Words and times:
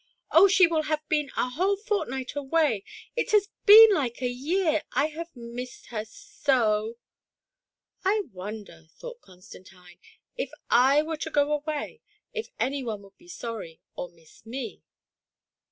"Oh, 0.31 0.47
she 0.47 0.65
will 0.65 0.81
have 0.89 1.07
been 1.09 1.29
a 1.37 1.47
whole 1.47 1.75
fortnight 1.75 2.35
away! 2.35 2.83
It 3.15 3.29
has 3.33 3.49
been 3.67 3.93
like 3.93 4.19
a 4.23 4.27
year— 4.27 4.81
I 5.01 5.05
have 5.09 5.29
missed 5.35 5.85
her 5.89 6.05
so!"" 6.05 6.97
I 8.03 8.23
wonder," 8.33 8.87
thought 8.97 9.21
Constantine," 9.21 9.99
if 10.43 10.49
I 10.71 11.03
were 11.03 11.17
to 11.17 11.29
go 11.29 11.51
away, 11.53 12.01
if 12.33 12.47
any 12.59 12.83
one 12.83 13.03
would 13.03 13.17
be 13.19 13.27
sorry, 13.27 13.79
or 13.95 14.09
miss 14.09 14.43
me." 14.43 14.81